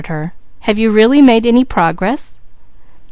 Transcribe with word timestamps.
"Have 0.61 0.79
you 0.79 0.89
really 0.89 1.21
made 1.21 1.45
any 1.45 1.63
progress?" 1.63 2.39